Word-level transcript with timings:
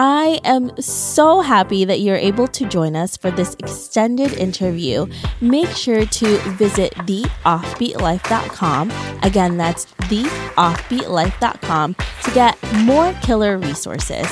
I 0.00 0.38
am 0.44 0.80
so 0.80 1.40
happy 1.40 1.84
that 1.84 1.98
you're 1.98 2.14
able 2.14 2.46
to 2.46 2.68
join 2.68 2.94
us 2.94 3.16
for 3.16 3.32
this 3.32 3.56
extended 3.58 4.32
interview. 4.34 5.06
Make 5.40 5.70
sure 5.70 6.06
to 6.06 6.38
visit 6.50 6.94
theoffbeatlife.com. 6.94 8.92
Again, 9.24 9.56
that's 9.56 9.86
theoffbeatlife.com 9.86 11.96
to 12.22 12.30
get 12.30 12.56
more 12.84 13.12
killer 13.22 13.58
resources. 13.58 14.28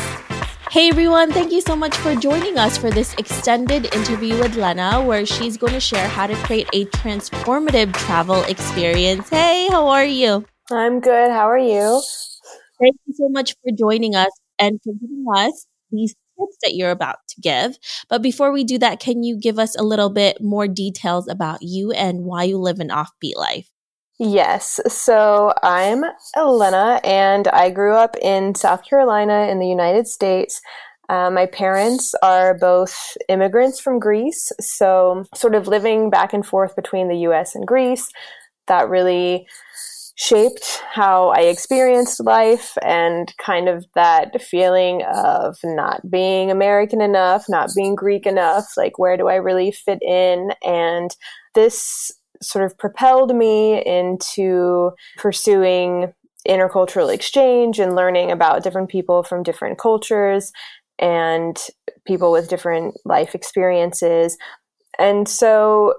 Hey 0.70 0.88
everyone, 0.88 1.32
thank 1.32 1.50
you 1.50 1.60
so 1.60 1.74
much 1.74 1.96
for 1.96 2.14
joining 2.14 2.58
us 2.58 2.78
for 2.78 2.92
this 2.92 3.14
extended 3.14 3.92
interview 3.92 4.38
with 4.38 4.54
Lena, 4.54 5.02
where 5.02 5.26
she's 5.26 5.56
going 5.56 5.72
to 5.72 5.80
share 5.80 6.06
how 6.06 6.28
to 6.28 6.36
create 6.44 6.68
a 6.74 6.84
transformative 6.84 7.92
travel 7.94 8.44
experience. 8.44 9.28
Hey, 9.30 9.66
how 9.68 9.88
are 9.88 10.04
you? 10.04 10.46
I'm 10.70 11.00
good. 11.00 11.32
How 11.32 11.50
are 11.50 11.58
you? 11.58 12.00
Thank 12.78 12.94
you 13.06 13.14
so 13.14 13.28
much 13.30 13.56
for 13.64 13.72
joining 13.76 14.14
us 14.14 14.30
and 14.58 14.80
for 14.82 14.92
giving 14.94 15.24
us 15.34 15.66
these 15.90 16.14
tips 16.38 16.56
that 16.62 16.74
you're 16.74 16.90
about 16.90 17.18
to 17.28 17.40
give. 17.40 17.78
But 18.08 18.22
before 18.22 18.52
we 18.52 18.64
do 18.64 18.78
that, 18.78 19.00
can 19.00 19.22
you 19.22 19.38
give 19.38 19.58
us 19.58 19.76
a 19.76 19.82
little 19.82 20.10
bit 20.10 20.40
more 20.40 20.68
details 20.68 21.28
about 21.28 21.62
you 21.62 21.92
and 21.92 22.24
why 22.24 22.44
you 22.44 22.58
live 22.58 22.80
an 22.80 22.88
offbeat 22.88 23.36
life? 23.36 23.68
Yes. 24.18 24.80
So 24.88 25.52
I'm 25.62 26.02
Lena, 26.34 27.00
and 27.04 27.48
I 27.48 27.68
grew 27.68 27.94
up 27.94 28.16
in 28.22 28.54
South 28.54 28.82
Carolina 28.82 29.48
in 29.50 29.58
the 29.58 29.68
United 29.68 30.06
States. 30.06 30.62
Uh, 31.08 31.30
my 31.30 31.46
parents 31.46 32.14
are 32.22 32.54
both 32.58 33.16
immigrants 33.28 33.78
from 33.78 33.98
Greece, 33.98 34.50
so 34.58 35.24
sort 35.34 35.54
of 35.54 35.68
living 35.68 36.08
back 36.08 36.32
and 36.32 36.44
forth 36.46 36.74
between 36.74 37.08
the 37.08 37.18
US 37.28 37.54
and 37.54 37.66
Greece. 37.66 38.08
That 38.68 38.88
really 38.88 39.46
shaped 40.16 40.82
how 40.90 41.28
I 41.28 41.42
experienced 41.42 42.24
life 42.24 42.76
and 42.82 43.32
kind 43.38 43.68
of 43.68 43.84
that 43.94 44.40
feeling 44.42 45.02
of 45.04 45.58
not 45.62 46.10
being 46.10 46.50
American 46.50 47.02
enough, 47.02 47.44
not 47.48 47.70
being 47.76 47.94
Greek 47.94 48.26
enough. 48.26 48.64
Like, 48.78 48.98
where 48.98 49.18
do 49.18 49.28
I 49.28 49.34
really 49.36 49.70
fit 49.70 50.02
in? 50.02 50.52
And 50.64 51.14
this 51.54 52.10
sort 52.42 52.64
of 52.64 52.76
propelled 52.78 53.36
me 53.36 53.84
into 53.84 54.92
pursuing 55.18 56.12
intercultural 56.48 57.12
exchange 57.12 57.78
and 57.78 57.94
learning 57.94 58.30
about 58.30 58.62
different 58.62 58.88
people 58.88 59.22
from 59.22 59.42
different 59.42 59.78
cultures 59.78 60.50
and 60.98 61.58
people 62.06 62.32
with 62.32 62.48
different 62.48 62.94
life 63.04 63.34
experiences. 63.34 64.38
And 64.98 65.28
so, 65.28 65.94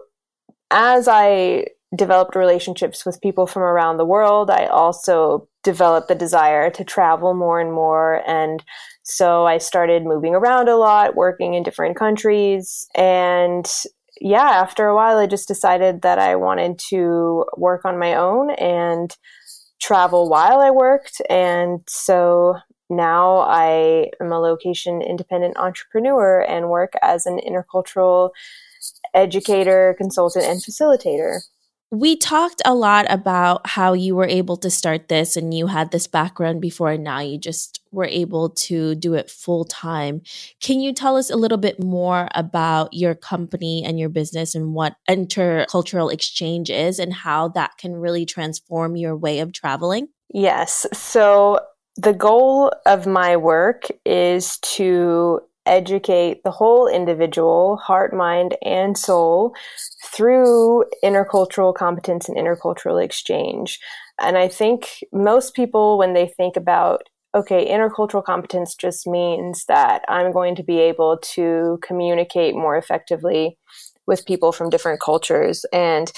as 0.72 1.08
I 1.08 1.68
developed 1.96 2.36
relationships 2.36 3.06
with 3.06 3.22
people 3.22 3.48
from 3.48 3.64
around 3.64 3.98
the 3.98 4.06
world. 4.06 4.50
I 4.50 4.66
also 4.66 5.48
developed 5.64 6.10
the 6.10 6.16
desire 6.16 6.70
to 6.72 6.84
travel 6.84 7.34
more 7.34 7.60
and 7.60 7.72
more. 7.72 8.28
And 8.28 8.64
so 9.04 9.46
I 9.46 9.58
started 9.58 10.04
moving 10.04 10.36
around 10.36 10.68
a 10.68 10.76
lot, 10.76 11.16
working 11.16 11.54
in 11.54 11.64
different 11.64 11.98
countries. 11.98 12.88
And 12.94 13.66
yeah, 14.20 14.50
after 14.50 14.88
a 14.88 14.96
while, 14.96 15.18
I 15.18 15.28
just 15.28 15.48
decided 15.48 16.02
that 16.02 16.20
I 16.20 16.36
wanted 16.36 16.80
to 16.90 17.46
work 17.56 17.86
on 17.86 18.00
my 18.00 18.16
own 18.16 18.52
and 18.52 19.16
travel 19.80 20.30
while 20.30 20.60
I 20.60 20.72
worked. 20.72 21.22
And 21.30 21.82
so 21.88 22.58
now 22.90 23.40
I 23.40 24.12
am 24.22 24.32
a 24.32 24.40
location 24.40 25.02
independent 25.02 25.58
entrepreneur 25.58 26.42
and 26.42 26.70
work 26.70 26.94
as 27.02 27.26
an 27.26 27.40
intercultural 27.48 28.32
educator, 29.14 29.96
consultant, 29.98 30.46
and 30.46 30.62
facilitator. 30.62 31.40
We 31.92 32.18
talked 32.18 32.62
a 32.66 32.76
lot 32.76 33.06
about 33.10 33.66
how 33.66 33.94
you 33.94 34.14
were 34.16 34.28
able 34.28 34.58
to 34.58 34.70
start 34.70 35.08
this 35.08 35.38
and 35.38 35.54
you 35.54 35.68
had 35.68 35.92
this 35.92 36.06
background 36.06 36.60
before, 36.60 36.92
and 36.92 37.04
now 37.04 37.20
you 37.20 37.38
just 37.38 37.82
were 37.92 38.06
able 38.06 38.50
to 38.50 38.94
do 38.96 39.14
it 39.14 39.32
full 39.32 39.64
time. 39.64 40.22
Can 40.60 40.82
you 40.82 40.92
tell 40.92 41.16
us 41.16 41.30
a 41.30 41.38
little 41.38 41.58
bit 41.58 41.82
more 41.82 42.28
about 42.36 42.94
your 42.94 43.16
company 43.16 43.86
and 43.86 43.98
your 43.98 44.10
business 44.10 44.54
and 44.54 44.74
what 44.74 44.96
intercultural 45.10 46.12
exchange 46.12 46.70
is 46.70 47.00
and 47.00 47.14
how 47.14 47.48
that 47.50 47.78
can 47.78 47.96
really 47.96 48.26
transform 48.26 48.98
your 48.98 49.16
way 49.16 49.40
of 49.40 49.54
traveling? 49.54 50.10
Yes. 50.34 50.86
So, 50.92 51.60
the 51.96 52.14
goal 52.14 52.72
of 52.86 53.08
my 53.08 53.38
work 53.38 53.88
is 54.06 54.58
to 54.60 55.40
educate 55.68 56.44
the 56.44 56.52
whole 56.52 56.88
individual, 56.88 57.78
heart, 57.78 58.14
mind, 58.14 58.56
and 58.64 58.98
soul 58.98 59.54
through 60.06 60.86
intercultural 61.04 61.74
competence 61.74 62.30
and 62.30 62.38
intercultural 62.38 63.04
exchange. 63.04 63.80
And 64.20 64.38
I 64.38 64.48
think 64.48 65.04
most 65.12 65.54
people, 65.54 65.98
when 65.98 66.14
they 66.14 66.28
think 66.28 66.56
about, 66.56 67.04
okay, 67.36 67.70
intercultural 67.70 68.24
competence 68.24 68.76
just 68.76 69.06
means 69.06 69.66
that 69.68 70.04
I'm 70.08 70.32
going 70.32 70.56
to 70.56 70.64
be 70.64 70.80
able 70.80 71.18
to 71.36 71.80
communicate 71.84 72.56
more 72.56 72.78
effectively 72.78 73.58
with 74.08 74.26
people 74.26 74.52
from 74.52 74.70
different 74.70 75.02
cultures. 75.02 75.66
And 75.72 76.12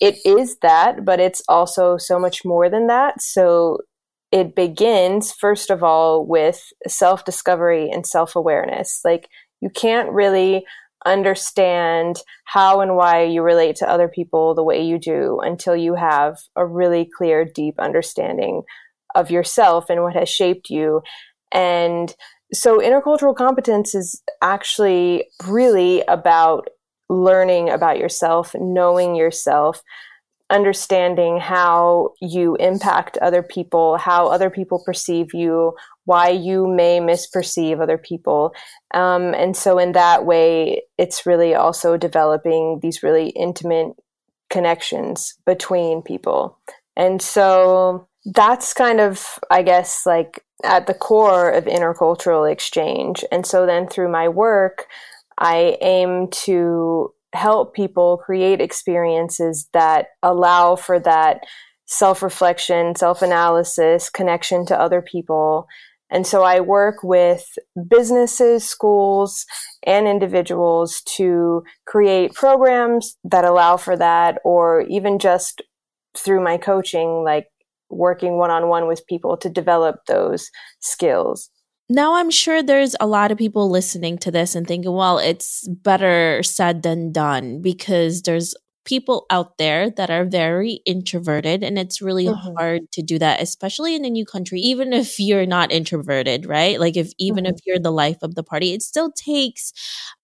it 0.00 0.18
is 0.24 0.58
that, 0.62 1.04
but 1.04 1.20
it's 1.20 1.42
also 1.48 1.96
so 1.96 2.18
much 2.18 2.44
more 2.44 2.70
than 2.70 2.86
that. 2.86 3.20
So 3.20 3.78
it 4.32 4.54
begins, 4.54 5.32
first 5.32 5.70
of 5.70 5.82
all, 5.82 6.26
with 6.26 6.62
self 6.86 7.24
discovery 7.24 7.90
and 7.90 8.06
self 8.06 8.36
awareness. 8.36 9.00
Like, 9.04 9.28
you 9.60 9.70
can't 9.70 10.10
really 10.10 10.64
understand 11.06 12.18
how 12.44 12.80
and 12.80 12.94
why 12.94 13.22
you 13.22 13.42
relate 13.42 13.76
to 13.76 13.88
other 13.88 14.08
people 14.08 14.54
the 14.54 14.62
way 14.62 14.82
you 14.82 14.98
do 14.98 15.40
until 15.42 15.74
you 15.74 15.94
have 15.94 16.38
a 16.56 16.66
really 16.66 17.08
clear, 17.16 17.44
deep 17.44 17.74
understanding 17.78 18.62
of 19.14 19.30
yourself 19.30 19.88
and 19.88 20.02
what 20.02 20.14
has 20.14 20.28
shaped 20.28 20.70
you. 20.70 21.02
And 21.52 22.14
so, 22.52 22.78
intercultural 22.78 23.34
competence 23.34 23.94
is 23.94 24.22
actually 24.42 25.26
really 25.46 26.02
about 26.02 26.68
learning 27.08 27.68
about 27.68 27.98
yourself, 27.98 28.54
knowing 28.58 29.16
yourself, 29.16 29.82
understanding 30.50 31.38
how 31.38 32.12
you 32.20 32.56
impact 32.56 33.16
other 33.18 33.42
people, 33.42 33.96
how 33.96 34.26
other 34.26 34.50
people 34.50 34.82
perceive 34.84 35.32
you, 35.32 35.74
why 36.04 36.28
you 36.28 36.66
may 36.66 37.00
misperceive 37.00 37.80
other 37.80 37.98
people. 37.98 38.52
Um, 38.92 39.32
and 39.34 39.56
so, 39.56 39.78
in 39.78 39.92
that 39.92 40.26
way, 40.26 40.82
it's 40.98 41.24
really 41.24 41.54
also 41.54 41.96
developing 41.96 42.80
these 42.82 43.02
really 43.02 43.28
intimate 43.30 43.92
connections 44.50 45.34
between 45.46 46.02
people. 46.02 46.58
And 46.96 47.22
so, 47.22 48.08
that's 48.24 48.74
kind 48.74 49.00
of, 49.00 49.38
I 49.50 49.62
guess, 49.62 50.04
like 50.04 50.44
at 50.64 50.86
the 50.86 50.94
core 50.94 51.50
of 51.50 51.64
intercultural 51.64 52.50
exchange. 52.50 53.24
And 53.30 53.46
so, 53.46 53.66
then 53.66 53.86
through 53.86 54.10
my 54.10 54.28
work, 54.28 54.86
I 55.38 55.78
aim 55.80 56.28
to 56.44 57.14
help 57.32 57.74
people 57.74 58.18
create 58.18 58.60
experiences 58.60 59.68
that 59.72 60.06
allow 60.22 60.76
for 60.76 60.98
that 61.00 61.40
self 61.86 62.22
reflection, 62.22 62.94
self 62.94 63.22
analysis, 63.22 64.10
connection 64.10 64.66
to 64.66 64.80
other 64.80 65.02
people. 65.02 65.66
And 66.12 66.26
so 66.26 66.42
I 66.42 66.58
work 66.58 67.04
with 67.04 67.46
businesses, 67.88 68.68
schools, 68.68 69.46
and 69.86 70.08
individuals 70.08 71.02
to 71.16 71.62
create 71.86 72.34
programs 72.34 73.16
that 73.24 73.44
allow 73.44 73.76
for 73.76 73.96
that, 73.96 74.38
or 74.44 74.82
even 74.82 75.20
just 75.20 75.62
through 76.16 76.42
my 76.42 76.56
coaching, 76.58 77.22
like 77.24 77.46
working 77.90 78.38
one 78.38 78.50
on 78.50 78.68
one 78.68 78.88
with 78.88 79.06
people 79.06 79.36
to 79.36 79.48
develop 79.48 79.96
those 80.06 80.50
skills 80.80 81.50
now 81.90 82.14
I'm 82.14 82.30
sure 82.30 82.62
there's 82.62 82.96
a 83.00 83.06
lot 83.06 83.32
of 83.32 83.38
people 83.38 83.68
listening 83.68 84.16
to 84.18 84.30
this 84.30 84.54
and 84.54 84.66
thinking, 84.66 84.92
well, 84.92 85.18
it's 85.18 85.66
better 85.68 86.42
said 86.42 86.82
than 86.82 87.12
done 87.12 87.60
because 87.60 88.22
there's 88.22 88.54
people 88.90 89.24
out 89.30 89.56
there 89.56 89.88
that 89.88 90.10
are 90.10 90.24
very 90.24 90.80
introverted 90.84 91.62
and 91.62 91.78
it's 91.78 92.02
really 92.02 92.26
mm-hmm. 92.26 92.54
hard 92.58 92.82
to 92.90 93.02
do 93.02 93.20
that 93.20 93.40
especially 93.40 93.94
in 93.94 94.04
a 94.04 94.10
new 94.10 94.26
country 94.26 94.58
even 94.58 94.92
if 94.92 95.20
you're 95.20 95.46
not 95.46 95.70
introverted 95.70 96.44
right 96.44 96.80
like 96.80 96.96
if 96.96 97.12
even 97.16 97.44
mm-hmm. 97.44 97.54
if 97.54 97.60
you're 97.64 97.78
the 97.78 97.92
life 97.92 98.18
of 98.22 98.34
the 98.34 98.42
party 98.42 98.72
it 98.72 98.82
still 98.82 99.12
takes 99.12 99.72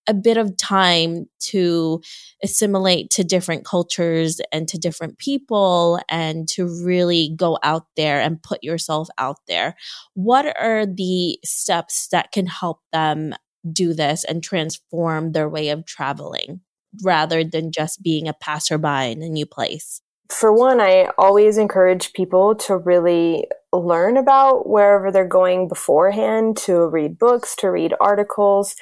a 0.08 0.14
bit 0.14 0.36
of 0.36 0.56
time 0.56 1.26
to 1.38 2.00
assimilate 2.42 3.10
to 3.10 3.22
different 3.22 3.64
cultures 3.64 4.40
and 4.50 4.66
to 4.66 4.78
different 4.78 5.16
people 5.18 6.00
and 6.08 6.48
to 6.48 6.66
really 6.84 7.32
go 7.36 7.58
out 7.62 7.86
there 7.96 8.20
and 8.20 8.42
put 8.42 8.62
yourself 8.62 9.08
out 9.18 9.38
there. 9.48 9.74
What 10.14 10.46
are 10.60 10.86
the 10.86 11.38
steps 11.44 12.08
that 12.08 12.30
can 12.30 12.46
help 12.46 12.80
them 12.92 13.34
do 13.72 13.94
this 13.94 14.22
and 14.22 14.44
transform 14.44 15.32
their 15.32 15.48
way 15.48 15.70
of 15.70 15.84
traveling 15.86 16.60
rather 17.02 17.44
than 17.44 17.72
just 17.72 18.02
being 18.02 18.28
a 18.28 18.34
passerby 18.34 19.12
in 19.12 19.22
a 19.22 19.28
new 19.28 19.46
place? 19.46 20.00
For 20.30 20.52
one, 20.52 20.80
I 20.80 21.10
always 21.18 21.56
encourage 21.56 22.12
people 22.12 22.56
to 22.56 22.76
really 22.76 23.46
learn 23.72 24.16
about 24.16 24.68
wherever 24.68 25.12
they're 25.12 25.26
going 25.26 25.68
beforehand, 25.68 26.56
to 26.58 26.86
read 26.86 27.18
books, 27.18 27.54
to 27.56 27.70
read 27.70 27.94
articles 28.00 28.74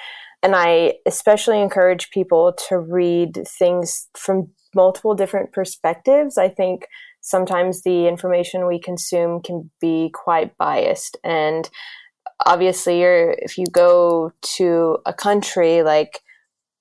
and 0.45 0.55
I 0.55 0.97
especially 1.07 1.63
encourage 1.63 2.11
people 2.11 2.55
to 2.69 2.79
read 2.79 3.49
things 3.49 4.09
from 4.15 4.51
multiple 4.75 5.15
different 5.15 5.53
perspectives. 5.53 6.37
I 6.37 6.51
think 6.51 6.87
sometimes 7.23 7.83
the 7.83 8.07
information 8.07 8.67
we 8.67 8.79
consume 8.79 9.41
can 9.41 9.71
be 9.81 10.11
quite 10.13 10.55
biased. 10.59 11.17
And 11.25 11.71
obviously 12.45 13.03
if 13.03 13.57
you 13.57 13.65
go 13.73 14.33
to 14.57 14.99
a 15.07 15.15
country 15.15 15.83
like 15.83 16.21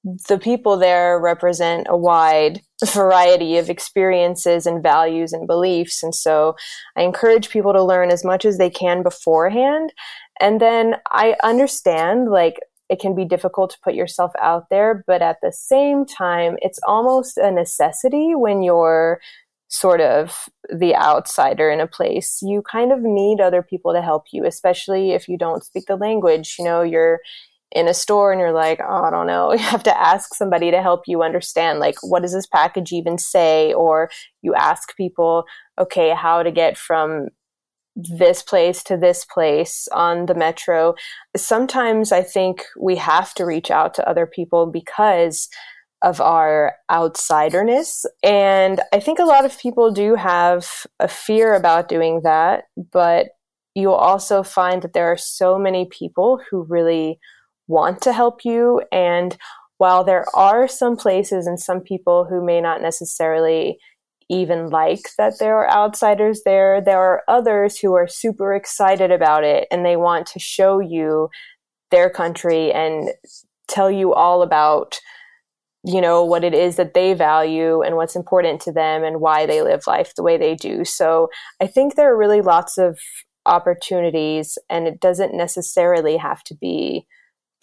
the 0.03 0.37
people 0.37 0.77
there 0.77 1.19
represent 1.19 1.87
a 1.89 1.97
wide 1.97 2.61
variety 2.85 3.57
of 3.57 3.69
experiences 3.69 4.65
and 4.65 4.83
values 4.83 5.31
and 5.31 5.47
beliefs. 5.47 6.03
And 6.03 6.13
so 6.13 6.55
i 6.97 7.01
encourage 7.01 7.49
people 7.49 7.73
to 7.73 7.83
learn 7.83 8.09
as 8.11 8.23
much 8.23 8.45
as 8.45 8.57
they 8.57 8.69
can 8.69 9.03
beforehand. 9.03 9.93
And 10.39 10.59
then 10.59 10.95
i 11.11 11.35
understand 11.43 12.29
like 12.29 12.59
it 12.89 12.99
can 12.99 13.15
be 13.15 13.25
difficult 13.25 13.71
to 13.71 13.79
put 13.83 13.95
yourself 13.95 14.33
out 14.41 14.69
there 14.69 15.03
but 15.07 15.21
at 15.21 15.37
the 15.41 15.53
same 15.53 16.05
time 16.05 16.57
it's 16.61 16.79
almost 16.85 17.37
a 17.37 17.49
necessity 17.49 18.35
when 18.35 18.61
you're 18.61 19.19
sort 19.73 20.01
of 20.01 20.49
the 20.71 20.95
outsider 20.95 21.71
in 21.71 21.79
a 21.79 21.87
place, 21.87 22.41
you 22.43 22.61
kind 22.61 22.91
of 22.91 23.01
need 23.01 23.41
other 23.41 23.63
people 23.63 23.91
to 23.91 24.03
help 24.03 24.25
you, 24.31 24.45
especially 24.45 25.11
if 25.13 25.27
you 25.27 25.35
don't 25.35 25.65
speak 25.65 25.87
the 25.87 25.95
language. 25.95 26.57
You 26.59 26.65
know, 26.65 26.83
you're 26.83 27.19
in 27.73 27.87
a 27.87 27.93
store 27.93 28.31
and 28.31 28.39
you're 28.39 28.53
like, 28.53 28.79
oh, 28.87 29.03
I 29.03 29.09
don't 29.09 29.27
know. 29.27 29.51
You 29.53 29.59
have 29.59 29.83
to 29.83 29.99
ask 29.99 30.33
somebody 30.35 30.71
to 30.71 30.81
help 30.81 31.01
you 31.07 31.23
understand, 31.23 31.79
like, 31.79 31.95
what 32.01 32.21
does 32.21 32.33
this 32.33 32.47
package 32.47 32.91
even 32.91 33.17
say? 33.17 33.73
Or 33.73 34.09
you 34.41 34.53
ask 34.53 34.95
people, 34.95 35.45
okay, 35.79 36.13
how 36.13 36.43
to 36.43 36.51
get 36.51 36.77
from 36.77 37.29
this 37.95 38.41
place 38.41 38.83
to 38.83 38.97
this 38.97 39.25
place 39.25 39.87
on 39.91 40.25
the 40.25 40.33
metro. 40.33 40.95
Sometimes 41.35 42.11
I 42.11 42.23
think 42.23 42.65
we 42.79 42.95
have 42.95 43.33
to 43.35 43.45
reach 43.45 43.69
out 43.69 43.93
to 43.95 44.09
other 44.09 44.25
people 44.25 44.65
because 44.65 45.47
of 46.01 46.19
our 46.19 46.73
outsiderness. 46.91 48.05
And 48.23 48.81
I 48.91 48.99
think 48.99 49.19
a 49.19 49.25
lot 49.25 49.45
of 49.45 49.57
people 49.57 49.91
do 49.91 50.15
have 50.15 50.67
a 50.99 51.07
fear 51.07 51.53
about 51.53 51.87
doing 51.87 52.21
that, 52.23 52.65
but 52.91 53.27
you'll 53.73 53.93
also 53.93 54.43
find 54.43 54.81
that 54.81 54.93
there 54.93 55.11
are 55.11 55.17
so 55.17 55.57
many 55.57 55.85
people 55.85 56.41
who 56.49 56.63
really 56.63 57.19
want 57.67 58.01
to 58.01 58.13
help 58.13 58.43
you. 58.43 58.81
And 58.91 59.37
while 59.77 60.03
there 60.03 60.25
are 60.35 60.67
some 60.67 60.95
places 60.95 61.47
and 61.47 61.59
some 61.59 61.81
people 61.81 62.25
who 62.25 62.45
may 62.45 62.61
not 62.61 62.81
necessarily 62.81 63.77
even 64.29 64.69
like 64.69 65.01
that 65.17 65.33
there 65.39 65.57
are 65.57 65.69
outsiders 65.69 66.41
there, 66.45 66.81
there 66.81 66.99
are 66.99 67.23
others 67.27 67.77
who 67.77 67.93
are 67.93 68.07
super 68.07 68.53
excited 68.53 69.11
about 69.11 69.43
it 69.43 69.67
and 69.69 69.85
they 69.85 69.97
want 69.97 70.25
to 70.27 70.39
show 70.39 70.79
you 70.79 71.29
their 71.91 72.09
country 72.09 72.71
and 72.71 73.09
tell 73.67 73.91
you 73.91 74.13
all 74.13 74.41
about 74.41 74.99
you 75.85 75.99
know 75.99 76.23
what 76.23 76.43
it 76.43 76.53
is 76.53 76.77
that 76.77 76.93
they 76.93 77.13
value 77.13 77.81
and 77.81 77.95
what's 77.95 78.15
important 78.15 78.61
to 78.61 78.71
them 78.71 79.03
and 79.03 79.19
why 79.19 79.45
they 79.45 79.61
live 79.61 79.81
life 79.85 80.13
the 80.15 80.23
way 80.23 80.37
they 80.37 80.55
do 80.55 80.85
so 80.85 81.27
i 81.61 81.67
think 81.67 81.95
there 81.95 82.11
are 82.11 82.17
really 82.17 82.41
lots 82.41 82.77
of 82.77 82.97
opportunities 83.45 84.57
and 84.69 84.87
it 84.87 84.99
doesn't 84.99 85.35
necessarily 85.35 86.17
have 86.17 86.43
to 86.43 86.55
be 86.55 87.05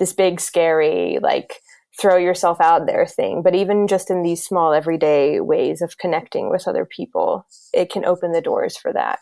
this 0.00 0.12
big 0.12 0.40
scary 0.40 1.18
like 1.22 1.60
throw 2.00 2.16
yourself 2.16 2.60
out 2.60 2.86
there 2.86 3.06
thing 3.06 3.42
but 3.42 3.54
even 3.54 3.86
just 3.86 4.10
in 4.10 4.22
these 4.22 4.44
small 4.44 4.72
everyday 4.72 5.38
ways 5.38 5.80
of 5.80 5.98
connecting 5.98 6.50
with 6.50 6.66
other 6.66 6.84
people 6.84 7.46
it 7.72 7.90
can 7.90 8.04
open 8.04 8.32
the 8.32 8.40
doors 8.40 8.76
for 8.76 8.92
that 8.92 9.20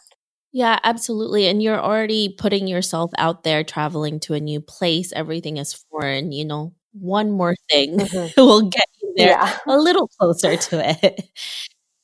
yeah, 0.53 0.79
absolutely. 0.83 1.47
And 1.47 1.63
you're 1.63 1.81
already 1.81 2.35
putting 2.37 2.67
yourself 2.67 3.11
out 3.19 3.45
there, 3.45 3.63
traveling 3.63 4.19
to 4.21 4.35
a 4.35 4.41
new 4.41 4.61
place. 4.61 5.13
Everything 5.13 5.59
is 5.59 5.75
foreign, 5.91 6.33
you 6.33 6.45
know, 6.45 6.73
one 6.93 7.31
more 7.31 7.55
thing 7.71 7.99
mm-hmm. 7.99 8.27
will 8.41 8.63
get 8.63 8.87
you 9.03 9.13
there 9.17 9.31
yeah. 9.31 9.59
a 9.67 9.77
little 9.77 10.09
closer 10.19 10.57
to 10.57 10.99
it. 11.05 11.21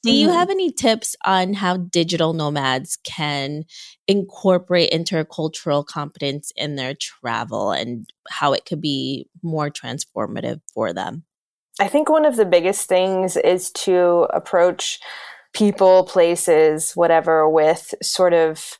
Do 0.04 0.12
you 0.12 0.28
mm-hmm. 0.28 0.36
have 0.36 0.50
any 0.50 0.70
tips 0.70 1.16
on 1.24 1.54
how 1.54 1.78
digital 1.78 2.34
nomads 2.34 2.98
can 3.04 3.64
incorporate 4.06 4.92
intercultural 4.92 5.86
competence 5.86 6.52
in 6.56 6.76
their 6.76 6.92
travel 6.94 7.70
and 7.70 8.06
how 8.28 8.52
it 8.52 8.66
could 8.66 8.82
be 8.82 9.30
more 9.42 9.70
transformative 9.70 10.60
for 10.74 10.92
them? 10.92 11.24
I 11.80 11.88
think 11.88 12.10
one 12.10 12.26
of 12.26 12.36
the 12.36 12.44
biggest 12.44 12.86
things 12.86 13.38
is 13.38 13.70
to 13.72 14.26
approach 14.34 15.00
people, 15.54 16.04
places, 16.04 16.92
whatever, 16.92 17.48
with 17.48 17.94
sort 18.02 18.34
of 18.34 18.76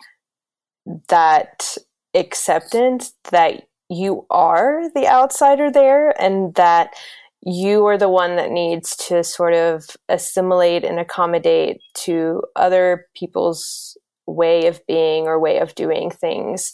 that 1.08 1.78
acceptance 2.14 3.14
that 3.30 3.64
you 3.88 4.26
are 4.28 4.90
the 4.94 5.08
outsider 5.08 5.70
there 5.70 6.10
and 6.20 6.54
that 6.56 6.90
you 7.46 7.84
are 7.86 7.98
the 7.98 8.08
one 8.08 8.36
that 8.36 8.50
needs 8.50 8.96
to 8.96 9.22
sort 9.22 9.52
of 9.52 9.84
assimilate 10.08 10.84
and 10.84 10.98
accommodate 10.98 11.80
to 11.94 12.42
other 12.56 13.06
people's 13.14 13.98
way 14.26 14.66
of 14.66 14.80
being 14.86 15.26
or 15.26 15.38
way 15.38 15.58
of 15.58 15.74
doing 15.74 16.10
things. 16.10 16.72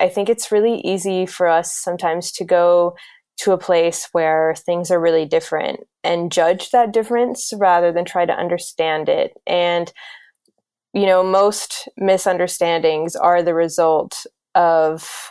I 0.00 0.08
think 0.08 0.28
it's 0.28 0.50
really 0.50 0.80
easy 0.80 1.24
for 1.24 1.46
us 1.46 1.74
sometimes 1.74 2.32
to 2.32 2.44
go 2.44 2.96
to 3.38 3.52
a 3.52 3.58
place 3.58 4.08
where 4.10 4.56
things 4.56 4.90
are 4.90 5.00
really 5.00 5.24
different 5.24 5.80
and 6.02 6.32
judge 6.32 6.70
that 6.70 6.92
difference 6.92 7.52
rather 7.56 7.92
than 7.92 8.04
try 8.04 8.26
to 8.26 8.32
understand 8.32 9.08
it. 9.08 9.32
And, 9.46 9.92
you 10.92 11.06
know, 11.06 11.22
most 11.22 11.88
misunderstandings 11.96 13.14
are 13.14 13.42
the 13.42 13.54
result 13.54 14.26
of 14.56 15.30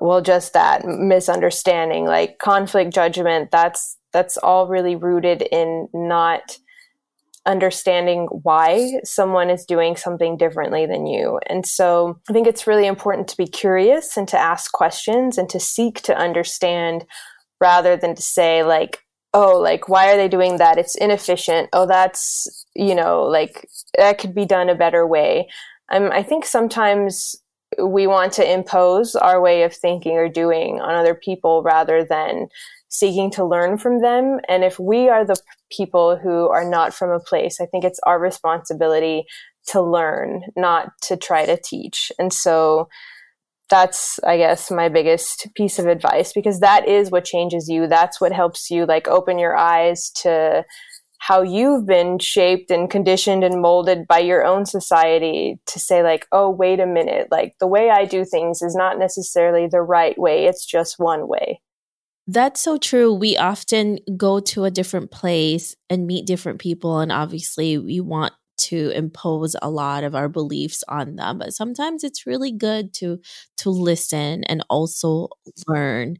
well 0.00 0.20
just 0.20 0.52
that 0.52 0.84
misunderstanding 0.84 2.04
like 2.04 2.38
conflict 2.38 2.92
judgment 2.92 3.50
that's 3.50 3.96
that's 4.12 4.36
all 4.38 4.66
really 4.66 4.96
rooted 4.96 5.42
in 5.42 5.88
not 5.92 6.58
understanding 7.46 8.26
why 8.42 9.00
someone 9.04 9.48
is 9.48 9.64
doing 9.64 9.96
something 9.96 10.36
differently 10.36 10.84
than 10.84 11.06
you. 11.06 11.38
And 11.46 11.64
so 11.64 12.18
I 12.28 12.32
think 12.32 12.46
it's 12.46 12.66
really 12.66 12.86
important 12.86 13.28
to 13.28 13.36
be 13.36 13.46
curious 13.46 14.16
and 14.16 14.26
to 14.28 14.38
ask 14.38 14.72
questions 14.72 15.38
and 15.38 15.48
to 15.50 15.60
seek 15.60 16.02
to 16.02 16.16
understand 16.16 17.06
rather 17.60 17.96
than 17.96 18.14
to 18.14 18.22
say 18.22 18.62
like 18.62 19.04
oh 19.32 19.58
like 19.58 19.88
why 19.88 20.12
are 20.12 20.16
they 20.16 20.28
doing 20.28 20.58
that? 20.58 20.76
It's 20.76 20.96
inefficient. 20.96 21.68
Oh 21.72 21.86
that's 21.86 22.66
you 22.74 22.94
know 22.94 23.22
like 23.22 23.68
that 23.96 24.18
could 24.18 24.34
be 24.34 24.44
done 24.44 24.68
a 24.68 24.74
better 24.74 25.06
way. 25.06 25.48
Um, 25.88 26.10
i 26.10 26.20
think 26.20 26.44
sometimes 26.44 27.36
we 27.82 28.06
want 28.06 28.32
to 28.34 28.52
impose 28.52 29.14
our 29.14 29.40
way 29.40 29.62
of 29.62 29.74
thinking 29.74 30.12
or 30.12 30.28
doing 30.28 30.80
on 30.80 30.94
other 30.94 31.14
people 31.14 31.62
rather 31.62 32.04
than 32.04 32.48
seeking 32.88 33.30
to 33.32 33.44
learn 33.44 33.78
from 33.78 34.00
them. 34.00 34.40
And 34.48 34.64
if 34.64 34.78
we 34.78 35.08
are 35.08 35.24
the 35.24 35.36
people 35.70 36.16
who 36.16 36.48
are 36.48 36.68
not 36.68 36.94
from 36.94 37.10
a 37.10 37.20
place, 37.20 37.60
I 37.60 37.66
think 37.66 37.84
it's 37.84 38.00
our 38.04 38.18
responsibility 38.18 39.24
to 39.68 39.82
learn, 39.82 40.44
not 40.56 40.92
to 41.02 41.16
try 41.16 41.44
to 41.44 41.60
teach. 41.60 42.12
And 42.18 42.32
so 42.32 42.88
that's, 43.68 44.20
I 44.24 44.36
guess, 44.36 44.70
my 44.70 44.88
biggest 44.88 45.48
piece 45.54 45.78
of 45.78 45.86
advice 45.86 46.32
because 46.32 46.60
that 46.60 46.88
is 46.88 47.10
what 47.10 47.24
changes 47.24 47.68
you. 47.68 47.88
That's 47.88 48.20
what 48.20 48.32
helps 48.32 48.70
you 48.70 48.86
like 48.86 49.08
open 49.08 49.38
your 49.38 49.56
eyes 49.56 50.10
to 50.22 50.64
how 51.18 51.42
you've 51.42 51.86
been 51.86 52.18
shaped 52.18 52.70
and 52.70 52.90
conditioned 52.90 53.44
and 53.44 53.60
molded 53.60 54.06
by 54.06 54.18
your 54.18 54.44
own 54.44 54.66
society 54.66 55.58
to 55.66 55.78
say 55.78 56.02
like 56.02 56.26
oh 56.32 56.50
wait 56.50 56.80
a 56.80 56.86
minute 56.86 57.28
like 57.30 57.54
the 57.60 57.66
way 57.66 57.90
i 57.90 58.04
do 58.04 58.24
things 58.24 58.62
is 58.62 58.74
not 58.74 58.98
necessarily 58.98 59.66
the 59.66 59.80
right 59.80 60.18
way 60.18 60.46
it's 60.46 60.64
just 60.64 60.98
one 60.98 61.28
way. 61.28 61.60
That's 62.28 62.60
so 62.60 62.76
true. 62.76 63.14
We 63.14 63.36
often 63.36 64.00
go 64.16 64.40
to 64.40 64.64
a 64.64 64.70
different 64.70 65.12
place 65.12 65.76
and 65.88 66.06
meet 66.06 66.26
different 66.26 66.60
people 66.60 66.98
and 66.98 67.12
obviously 67.12 67.78
we 67.78 68.00
want 68.00 68.32
to 68.58 68.90
impose 68.90 69.54
a 69.60 69.70
lot 69.70 70.02
of 70.02 70.14
our 70.14 70.30
beliefs 70.30 70.82
on 70.88 71.16
them 71.16 71.36
but 71.36 71.52
sometimes 71.52 72.02
it's 72.02 72.26
really 72.26 72.50
good 72.50 72.94
to 72.94 73.20
to 73.58 73.68
listen 73.68 74.44
and 74.44 74.64
also 74.70 75.28
learn 75.68 76.16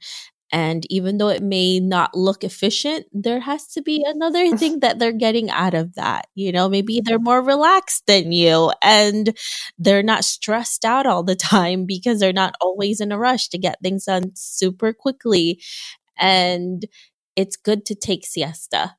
and 0.52 0.86
even 0.90 1.18
though 1.18 1.28
it 1.28 1.42
may 1.42 1.80
not 1.80 2.14
look 2.14 2.44
efficient, 2.44 3.06
there 3.12 3.40
has 3.40 3.66
to 3.68 3.82
be 3.82 4.04
another 4.06 4.56
thing 4.56 4.80
that 4.80 4.98
they're 4.98 5.12
getting 5.12 5.50
out 5.50 5.74
of 5.74 5.94
that. 5.94 6.28
You 6.34 6.52
know, 6.52 6.68
maybe 6.68 7.00
they're 7.00 7.18
more 7.18 7.42
relaxed 7.42 8.06
than 8.06 8.32
you 8.32 8.72
and 8.82 9.36
they're 9.78 10.02
not 10.02 10.24
stressed 10.24 10.84
out 10.84 11.06
all 11.06 11.22
the 11.22 11.36
time 11.36 11.84
because 11.86 12.20
they're 12.20 12.32
not 12.32 12.54
always 12.60 13.00
in 13.00 13.12
a 13.12 13.18
rush 13.18 13.48
to 13.48 13.58
get 13.58 13.78
things 13.82 14.04
done 14.04 14.32
super 14.34 14.92
quickly. 14.92 15.60
And 16.18 16.84
it's 17.34 17.56
good 17.56 17.84
to 17.86 17.94
take 17.94 18.24
siesta 18.24 18.96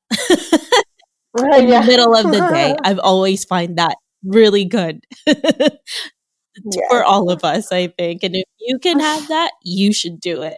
right, 1.34 1.64
in 1.64 1.70
yeah. 1.70 1.82
the 1.82 1.88
middle 1.88 2.16
of 2.16 2.26
the 2.26 2.48
day. 2.52 2.76
I've 2.84 3.00
always 3.00 3.46
find 3.46 3.78
that 3.78 3.98
really 4.24 4.66
good. 4.66 5.04
yeah. 5.26 6.88
for 6.90 7.04
all 7.04 7.32
of 7.32 7.44
us, 7.44 7.72
I 7.72 7.88
think. 7.88 8.24
And 8.24 8.36
if 8.36 8.46
you 8.60 8.78
can 8.80 9.00
have 9.00 9.28
that, 9.30 9.52
you 9.64 9.94
should 9.94 10.20
do 10.20 10.44
it. 10.44 10.58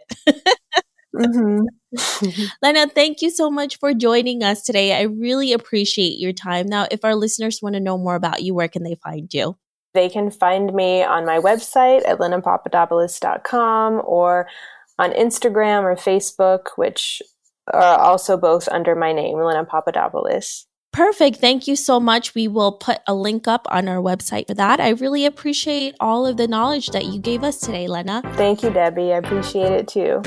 Mm-hmm. 1.15 1.61
Lena, 2.61 2.87
thank 2.87 3.21
you 3.21 3.29
so 3.29 3.49
much 3.49 3.77
for 3.79 3.93
joining 3.93 4.43
us 4.43 4.63
today. 4.63 4.97
I 4.97 5.03
really 5.03 5.53
appreciate 5.53 6.19
your 6.19 6.33
time. 6.33 6.67
Now, 6.67 6.87
if 6.91 7.03
our 7.03 7.15
listeners 7.15 7.59
want 7.61 7.73
to 7.73 7.79
know 7.79 7.97
more 7.97 8.15
about 8.15 8.41
you, 8.41 8.53
where 8.53 8.67
can 8.67 8.83
they 8.83 8.95
find 8.95 9.33
you? 9.33 9.57
They 9.93 10.09
can 10.09 10.29
find 10.29 10.73
me 10.73 11.03
on 11.03 11.25
my 11.25 11.39
website 11.39 12.07
at 12.07 12.19
lenapapadopoulos.com 12.19 14.01
or 14.05 14.47
on 14.99 15.11
Instagram 15.11 15.83
or 15.83 15.95
Facebook, 15.95 16.67
which 16.75 17.21
are 17.73 17.99
also 17.99 18.37
both 18.37 18.67
under 18.69 18.95
my 18.95 19.13
name, 19.13 19.39
Lena 19.39 19.65
Papadopoulos. 19.65 20.65
Perfect. 20.91 21.37
Thank 21.37 21.67
you 21.67 21.75
so 21.75 21.99
much. 21.99 22.33
We 22.33 22.47
will 22.47 22.73
put 22.73 22.99
a 23.07 23.13
link 23.13 23.47
up 23.47 23.67
on 23.69 23.87
our 23.87 24.01
website 24.01 24.47
for 24.47 24.55
that. 24.55 24.79
I 24.79 24.89
really 24.89 25.25
appreciate 25.25 25.95
all 25.99 26.25
of 26.25 26.37
the 26.37 26.47
knowledge 26.47 26.87
that 26.87 27.05
you 27.05 27.19
gave 27.19 27.43
us 27.43 27.59
today, 27.59 27.87
Lena. 27.87 28.21
Thank 28.35 28.63
you, 28.63 28.71
Debbie. 28.71 29.13
I 29.13 29.17
appreciate 29.17 29.71
it 29.71 29.87
too. 29.87 30.21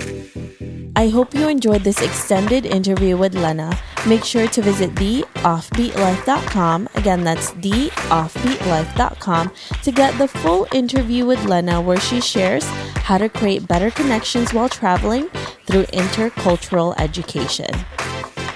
I 0.95 1.09
hope 1.09 1.35
you 1.35 1.49
enjoyed 1.49 1.85
this 1.85 2.03
extended 2.03 2.67
interview 2.67 3.17
with 3.17 3.35
Lena. 3.35 3.75
Make 4.07 4.25
sure 4.25 4.47
to 4.49 4.61
visit 4.61 4.95
theoffbeatlife.com. 4.95 6.89
Again, 6.95 7.25
that's 7.25 7.53
theoffbeatlife.com 7.53 9.53
to 9.83 9.91
get 9.91 10.19
the 10.19 10.29
full 10.29 10.67
interview 10.73 11.25
with 11.25 11.43
Lena, 11.47 11.81
where 11.81 11.99
she 11.99 12.21
shares 12.21 12.67
how 13.07 13.17
to 13.17 13.31
create 13.31 13.67
better 13.67 13.91
connections 13.91 14.53
while 14.53 14.69
traveling 14.69 15.31
through 15.67 15.85
intercultural 15.85 16.95
education. 16.99 17.71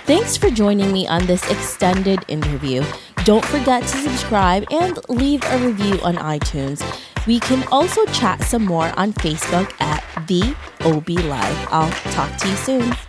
Thanks 0.04 0.36
for 0.36 0.50
joining 0.50 0.92
me 0.92 1.08
on 1.08 1.24
this 1.26 1.50
extended 1.50 2.22
interview. 2.28 2.84
Don't 3.24 3.46
forget 3.46 3.82
to 3.82 3.88
subscribe 3.88 4.66
and 4.70 4.98
leave 5.08 5.42
a 5.46 5.58
review 5.58 5.98
on 6.02 6.16
iTunes. 6.16 6.82
We 7.26 7.40
can 7.40 7.66
also 7.72 8.04
chat 8.06 8.42
some 8.42 8.64
more 8.64 8.92
on 8.96 9.12
Facebook 9.14 9.72
at 9.80 10.04
the 10.28 10.54
Offbeat 10.86 11.28
Life. 11.28 11.66
I'll 11.72 11.90
talk 12.12 12.36
to 12.36 12.48
you 12.48 12.54
soon. 12.54 13.05